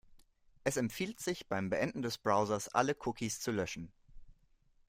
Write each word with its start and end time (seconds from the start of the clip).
Es 0.63 0.77
empfiehlt 0.77 1.19
sich, 1.19 1.47
beim 1.47 1.69
Beenden 1.69 2.01
des 2.01 2.17
Browsers 2.17 2.69
alle 2.69 2.97
Cookies 3.05 3.39
zu 3.39 3.51
löschen. 3.51 3.91